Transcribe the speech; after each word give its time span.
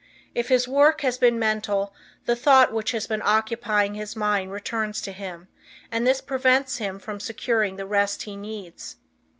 If 0.33 0.47
his 0.49 0.67
work 0.67 1.01
has 1.01 1.19
been 1.19 1.37
mental, 1.37 1.93
the 2.25 2.35
thought 2.35 2.73
which 2.73 2.89
has 2.89 3.05
been 3.05 3.21
occupying 3.23 3.93
his 3.93 4.15
mind 4.15 4.51
returns 4.51 4.99
to 5.01 5.11
him 5.11 5.47
and 5.91 6.07
this 6.07 6.21
prevents 6.21 6.77
him 6.77 6.97
from 6.97 7.19
securing 7.19 7.75
the 7.75 7.85
rest 7.85 8.23
he 8.23 8.35
needs. 8.35 8.95